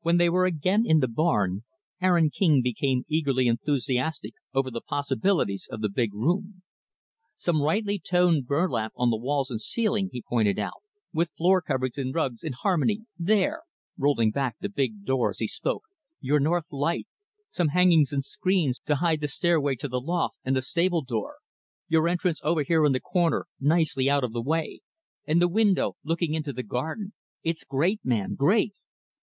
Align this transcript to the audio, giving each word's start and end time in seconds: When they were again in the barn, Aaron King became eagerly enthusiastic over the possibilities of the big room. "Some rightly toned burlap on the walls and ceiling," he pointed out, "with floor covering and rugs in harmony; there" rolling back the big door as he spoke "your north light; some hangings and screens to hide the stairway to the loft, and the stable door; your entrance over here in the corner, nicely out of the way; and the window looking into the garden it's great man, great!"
When 0.00 0.16
they 0.16 0.30
were 0.30 0.46
again 0.46 0.84
in 0.86 1.00
the 1.00 1.06
barn, 1.06 1.64
Aaron 2.00 2.30
King 2.30 2.62
became 2.62 3.04
eagerly 3.08 3.46
enthusiastic 3.46 4.32
over 4.54 4.70
the 4.70 4.80
possibilities 4.80 5.68
of 5.70 5.82
the 5.82 5.90
big 5.90 6.14
room. 6.14 6.62
"Some 7.36 7.60
rightly 7.60 7.98
toned 7.98 8.46
burlap 8.46 8.92
on 8.96 9.10
the 9.10 9.18
walls 9.18 9.50
and 9.50 9.60
ceiling," 9.60 10.08
he 10.14 10.22
pointed 10.26 10.58
out, 10.58 10.82
"with 11.12 11.30
floor 11.36 11.60
covering 11.60 11.92
and 11.98 12.14
rugs 12.14 12.42
in 12.42 12.54
harmony; 12.54 13.02
there" 13.18 13.60
rolling 13.98 14.30
back 14.30 14.56
the 14.60 14.70
big 14.70 15.04
door 15.04 15.28
as 15.28 15.40
he 15.40 15.46
spoke 15.46 15.82
"your 16.22 16.40
north 16.40 16.72
light; 16.72 17.06
some 17.50 17.68
hangings 17.68 18.14
and 18.14 18.24
screens 18.24 18.80
to 18.86 18.96
hide 18.96 19.20
the 19.20 19.28
stairway 19.28 19.74
to 19.76 19.88
the 19.88 20.00
loft, 20.00 20.38
and 20.42 20.56
the 20.56 20.62
stable 20.62 21.02
door; 21.04 21.36
your 21.86 22.08
entrance 22.08 22.40
over 22.42 22.62
here 22.62 22.86
in 22.86 22.92
the 22.92 22.98
corner, 22.98 23.44
nicely 23.60 24.08
out 24.08 24.24
of 24.24 24.32
the 24.32 24.40
way; 24.40 24.80
and 25.26 25.38
the 25.42 25.46
window 25.48 25.96
looking 26.02 26.32
into 26.32 26.54
the 26.54 26.62
garden 26.62 27.12
it's 27.42 27.64
great 27.66 28.00
man, 28.02 28.34
great!" 28.34 28.72